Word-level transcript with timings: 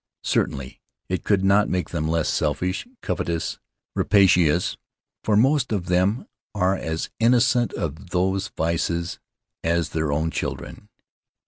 Cer 0.23 0.47
tainly 0.47 0.79
it 1.09 1.23
could 1.23 1.43
not 1.43 1.69
make 1.69 1.91
them 1.91 2.07
less 2.07 2.27
selfish, 2.27 2.87
covetous, 3.03 3.59
rapacious, 3.95 4.75
for 5.23 5.35
most 5.37 5.71
of 5.71 5.85
them 5.89 6.25
are 6.55 6.75
as 6.75 7.11
innocent 7.19 7.71
of 7.73 8.09
those 8.09 8.47
vices 8.57 9.19
as 9.63 9.89
their 9.89 10.11
own 10.11 10.31
children. 10.31 10.89